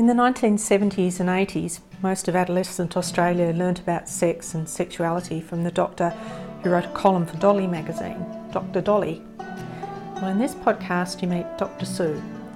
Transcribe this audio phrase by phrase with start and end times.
[0.00, 5.62] In the 1970s and 80s, most of adolescent Australia learnt about sex and sexuality from
[5.62, 6.08] the doctor
[6.62, 8.80] who wrote a column for Dolly magazine, Dr.
[8.80, 9.20] Dolly.
[10.14, 11.84] Well, in this podcast, you meet Dr.
[11.84, 12.14] Sue,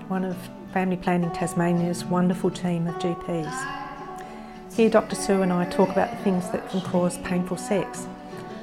[0.08, 0.38] one of
[0.72, 4.74] Family Planning Tasmania's wonderful team of GPs.
[4.74, 5.14] Here, Dr.
[5.14, 8.06] Sue and I talk about the things that can cause painful sex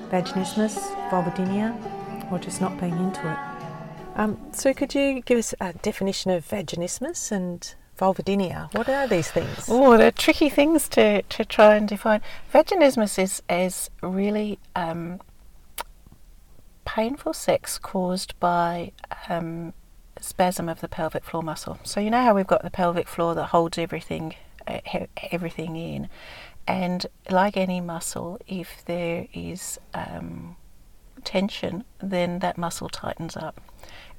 [0.10, 0.80] vaginismus,
[1.12, 3.38] vulvodynia, or just not being into it.
[4.20, 8.74] Um, so, could you give us a definition of vaginismus and vulvodynia?
[8.74, 9.68] What are these things?
[9.70, 12.22] Oh, they're tricky things to, to try and define.
[12.54, 15.22] Vaginismus is, is really um,
[16.86, 18.92] painful sex caused by
[19.30, 19.74] um,
[20.20, 21.80] spasm of the pelvic floor muscle.
[21.84, 24.34] So, you know how we've got the pelvic floor that holds everything
[25.32, 26.10] everything in.
[26.68, 30.56] And like any muscle, if there is um,
[31.24, 33.62] tension, then that muscle tightens up.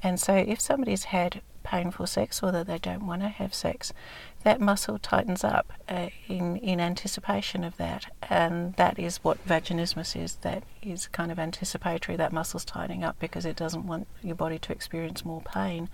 [0.02, 3.92] And so, if somebody's had painful sex or that they don't want to have sex,
[4.42, 8.06] that muscle tightens up uh, in, in anticipation of that.
[8.28, 13.18] And that is what vaginismus is that is kind of anticipatory, that muscle's tightening up
[13.20, 15.88] because it doesn't want your body to experience more pain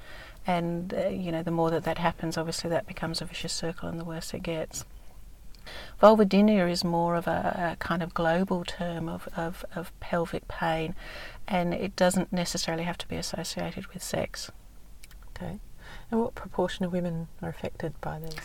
[0.48, 3.88] and uh, you know the more that that happens obviously that becomes a vicious circle
[3.88, 4.84] and the worse it gets
[6.02, 10.94] vulvodynia is more of a, a kind of global term of, of, of pelvic pain
[11.46, 14.50] and it doesn't necessarily have to be associated with sex
[15.28, 15.58] okay
[16.10, 18.36] and what proportion of women are affected by these?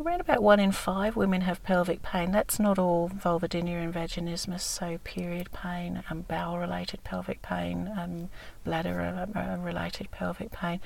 [0.00, 2.30] Around about one in five women have pelvic pain.
[2.30, 8.30] That's not all vulvodynia and vaginismus, so period pain, um, bowel related pelvic pain, um,
[8.62, 9.26] bladder
[9.60, 10.80] related pelvic pain.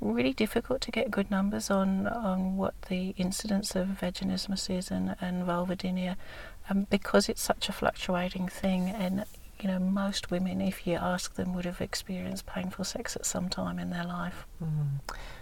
[0.00, 5.14] Really difficult to get good numbers on, on what the incidence of vaginismus is and,
[5.20, 6.16] and vulvodynia
[6.70, 9.26] um, because it's such a fluctuating thing and
[9.60, 13.48] you know, most women, if you ask them, would have experienced painful sex at some
[13.48, 14.46] time in their life.
[14.62, 15.00] Mm.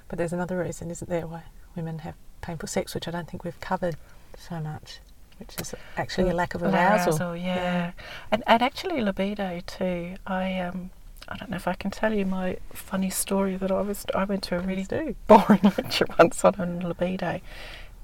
[0.08, 3.44] But there's another reason, isn't there, why women have painful sex, which I don't think
[3.44, 3.96] we've covered
[4.36, 5.00] so much,
[5.38, 7.12] which is actually a lack of arousal.
[7.12, 7.54] arousal yeah.
[7.56, 7.92] yeah.
[8.30, 10.16] And, and actually libido too.
[10.26, 10.90] I um,
[11.28, 14.24] I don't know if I can tell you my funny story that I was I
[14.24, 15.14] went to a really do.
[15.26, 17.40] boring lecture once on libido,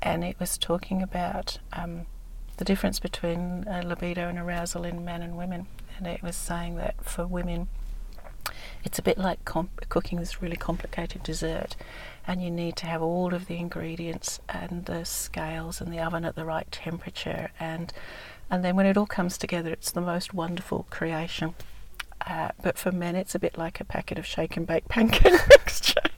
[0.01, 2.07] and it was talking about um,
[2.57, 5.67] the difference between uh, libido and arousal in men and women,
[5.97, 7.69] and it was saying that for women
[8.89, 11.77] it's a bit like comp- cooking this really complicated dessert,
[12.27, 16.25] and you need to have all of the ingredients and the scales and the oven
[16.25, 17.93] at the right temperature, and
[18.49, 21.55] and then when it all comes together, it's the most wonderful creation.
[22.27, 25.47] Uh, but for men, it's a bit like a packet of shake and bake pancake
[25.51, 26.09] mixture.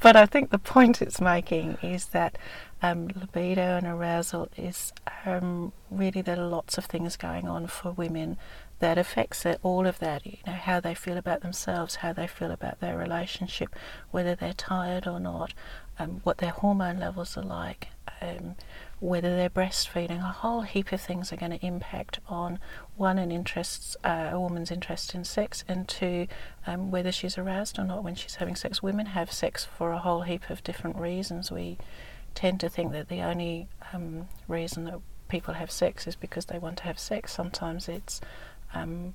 [0.00, 2.36] but I think the point it's making is that
[2.82, 4.92] um, libido and arousal is
[5.24, 8.38] um, really there are lots of things going on for women
[8.80, 12.26] that affects it, all of that, you know, how they feel about themselves, how they
[12.26, 13.74] feel about their relationship,
[14.10, 15.52] whether they're tired or not,
[15.98, 17.88] um, what their hormone levels are like,
[18.22, 18.54] um,
[19.00, 20.20] whether they're breastfeeding.
[20.20, 22.60] A whole heap of things are going to impact on
[22.96, 26.28] one, an interest, uh, a woman's interest in sex, and two,
[26.66, 28.80] um, whether she's aroused or not when she's having sex.
[28.80, 31.50] Women have sex for a whole heap of different reasons.
[31.50, 31.78] We
[32.36, 36.58] tend to think that the only um, reason that people have sex is because they
[36.58, 37.32] want to have sex.
[37.32, 38.20] Sometimes it's
[38.74, 39.14] um,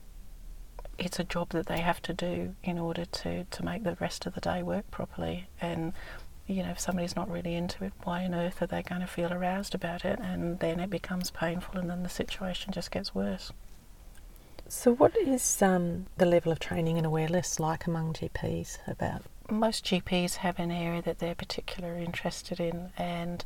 [0.97, 4.25] it's a job that they have to do in order to, to make the rest
[4.25, 5.47] of the day work properly.
[5.59, 5.93] And
[6.47, 9.07] you know, if somebody's not really into it, why on earth are they going to
[9.07, 10.19] feel aroused about it?
[10.19, 13.51] And then it becomes painful, and then the situation just gets worse.
[14.67, 19.23] So, what is um, the level of training and awareness like among GPs about?
[19.49, 23.43] Most GPs have an area that they're particularly interested in, and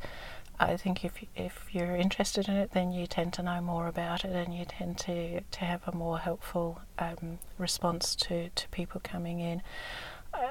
[0.59, 4.25] I think if if you're interested in it, then you tend to know more about
[4.25, 8.99] it, and you tend to, to have a more helpful um, response to, to people
[9.03, 9.61] coming in.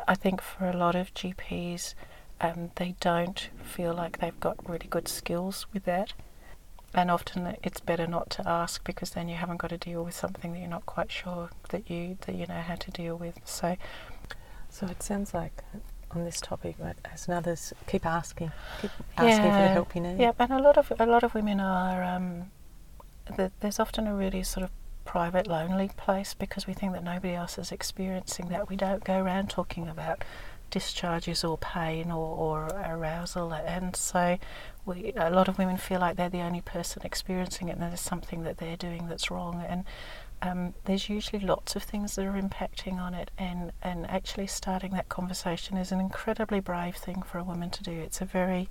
[0.07, 1.95] I think for a lot of GPs,
[2.41, 6.13] um, they don't feel like they've got really good skills with that,
[6.95, 10.15] and often it's better not to ask because then you haven't got to deal with
[10.15, 13.41] something that you're not quite sure that you that you know how to deal with.
[13.45, 13.77] So,
[14.71, 15.63] so it sounds like
[16.17, 19.57] on this topic, but as others keep asking, keep asking yeah.
[19.57, 20.21] for the help you need.
[20.21, 22.03] Yeah, and a lot of a lot of women are.
[22.03, 22.51] Um,
[23.37, 24.71] the, there's often a really sort of
[25.05, 28.69] private, lonely place because we think that nobody else is experiencing that.
[28.69, 30.25] We don't go around talking about
[30.71, 34.39] discharges or pain or, or arousal, and so
[34.85, 38.01] we, a lot of women feel like they're the only person experiencing it, and there's
[38.01, 39.65] something that they're doing that's wrong.
[39.67, 39.85] And
[40.43, 44.93] um, there's usually lots of things that are impacting on it, and, and actually starting
[44.93, 47.93] that conversation is an incredibly brave thing for a woman to do.
[47.93, 48.69] It's a very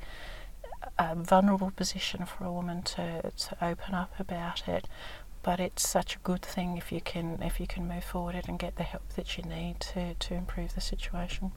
[1.00, 4.88] uh, vulnerable position for a woman to, to open up about it,
[5.44, 8.58] but it's such a good thing if you can if you can move forward and
[8.60, 11.52] get the help that you need to, to improve the situation.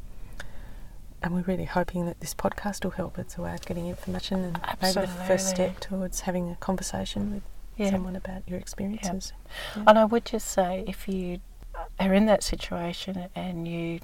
[1.22, 3.18] and we're really hoping that this podcast will help.
[3.18, 5.02] It's a way of getting information and Absolutely.
[5.02, 7.42] maybe the first step towards having a conversation with
[7.78, 7.90] Yeah.
[7.90, 9.32] someone about your experiences.
[9.76, 9.84] Yeah.
[9.86, 11.40] And I would just say if you
[12.00, 14.00] are in that situation and you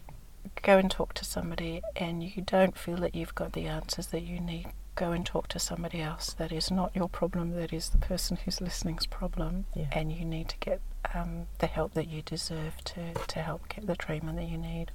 [0.62, 4.22] go and talk to somebody and you don't feel that you've got the answers that
[4.22, 6.32] you need, go and talk to somebody else.
[6.34, 9.86] That is not your problem, that is the person who's listening's problem, Yeah.
[9.92, 10.80] and you need to get
[11.14, 14.92] um, the help that you deserve to, to help get the treatment that you need.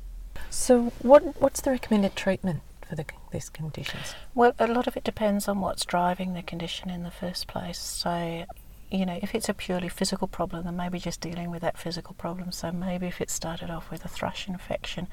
[0.50, 4.16] So, what what's the recommended treatment for the, these conditions?
[4.34, 7.78] Well, a lot of it depends on what's driving the condition in the first place.
[7.78, 8.46] So,
[8.92, 12.16] you know, if it's a purely physical problem, then maybe just dealing with that physical
[12.16, 12.52] problem.
[12.52, 15.08] So maybe if it started off with a thrush infection,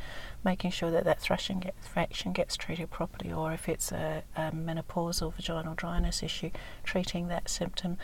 [0.45, 5.35] making sure that that thrush infection gets treated properly, or if it's a, a menopausal
[5.35, 6.51] vaginal dryness issue,
[6.85, 7.99] treating that symptom.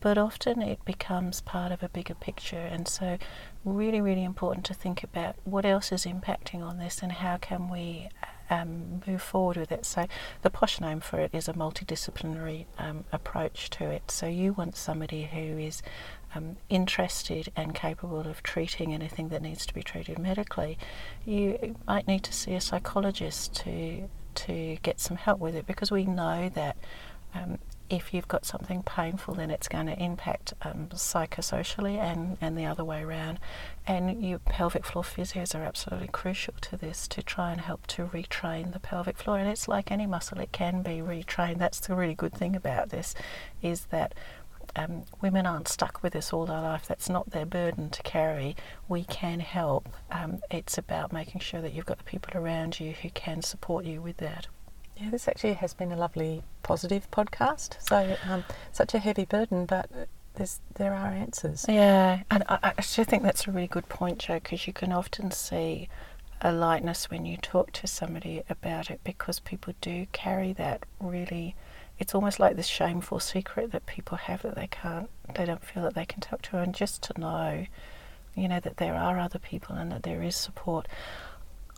[0.00, 3.16] But often it becomes part of a bigger picture, and so
[3.64, 7.70] really, really important to think about what else is impacting on this and how can
[7.70, 8.08] we
[8.50, 9.84] um, move forward with it.
[9.86, 10.06] So
[10.42, 14.10] the posh name for it is a multidisciplinary um, approach to it.
[14.10, 15.82] So you want somebody who is
[16.34, 20.78] um, interested and capable of treating anything that needs to be treated medically.
[21.24, 25.90] You might need to see a psychologist to to get some help with it because
[25.90, 26.76] we know that.
[27.90, 32.64] If you've got something painful, then it's going to impact um, psychosocially and, and the
[32.64, 33.38] other way around.
[33.86, 38.06] And your pelvic floor physios are absolutely crucial to this to try and help to
[38.06, 39.38] retrain the pelvic floor.
[39.38, 41.58] And it's like any muscle, it can be retrained.
[41.58, 43.14] That's the really good thing about this,
[43.60, 44.14] is that
[44.76, 46.86] um, women aren't stuck with this all their life.
[46.86, 48.56] That's not their burden to carry.
[48.88, 49.88] We can help.
[50.10, 53.84] Um, it's about making sure that you've got the people around you who can support
[53.84, 54.46] you with that.
[54.96, 57.76] Yeah, this actually has been a lovely, positive podcast.
[57.88, 59.90] So, um, such a heavy burden, but
[60.74, 61.64] there are answers.
[61.68, 64.92] Yeah, and I, I actually think that's a really good point, Joe, because you can
[64.92, 65.88] often see
[66.40, 71.54] a lightness when you talk to somebody about it because people do carry that really.
[71.98, 75.84] It's almost like this shameful secret that people have that they can't, they don't feel
[75.84, 77.66] that they can talk to, and just to know,
[78.34, 80.88] you know, that there are other people and that there is support.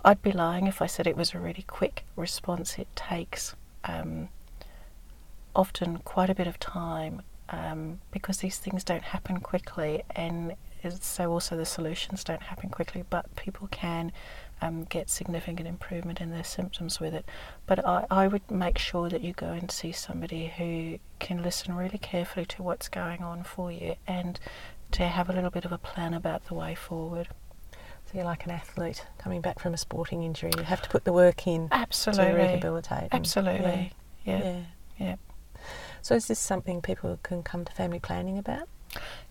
[0.04, 2.78] I'd be lying if I said it was a really quick response.
[2.78, 3.54] It takes
[3.84, 4.28] um,
[5.54, 10.54] often quite a bit of time um, because these things don't happen quickly, and
[11.00, 13.04] so also the solutions don't happen quickly.
[13.08, 14.12] But people can
[14.62, 17.24] um, get significant improvement in their symptoms with it.
[17.66, 21.74] But I, I would make sure that you go and see somebody who can listen
[21.74, 24.38] really carefully to what's going on for you and
[24.92, 27.28] to have a little bit of a plan about the way forward.
[28.06, 30.52] So you're like an athlete coming back from a sporting injury.
[30.56, 32.26] You have to put the work in Absolutely.
[32.26, 33.08] to rehabilitate.
[33.10, 33.92] Absolutely.
[34.24, 34.38] Yeah.
[34.38, 34.44] Yeah.
[34.44, 34.60] yeah.
[34.98, 35.16] Yeah.
[36.02, 38.68] So is this something people can come to family planning about?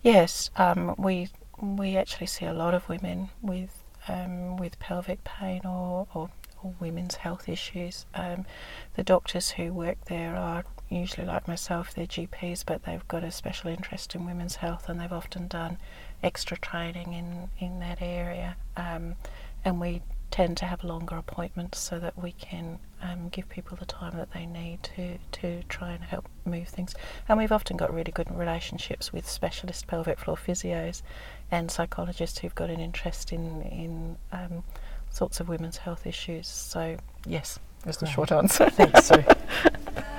[0.02, 1.28] Yes, um, we
[1.60, 6.28] we actually see a lot of women with um, with pelvic pain or, or,
[6.62, 8.06] or women's health issues.
[8.14, 8.46] Um,
[8.94, 13.30] the doctors who work there are usually like myself, they're GPs, but they've got a
[13.30, 15.78] special interest in women's health, and they've often done
[16.22, 18.56] extra training in in that area.
[18.76, 19.16] Um,
[19.64, 23.86] and we tend to have longer appointments so that we can um, give people the
[23.86, 26.94] time that they need to, to try and help move things.
[27.28, 31.02] And we've often got really good relationships with specialist pelvic floor physios
[31.50, 34.62] and psychologists who've got an interest in, in um,
[35.10, 36.46] sorts of women's health issues.
[36.46, 36.96] So,
[37.26, 38.68] yes, is the short answer.
[38.70, 39.24] Thanks, Sue.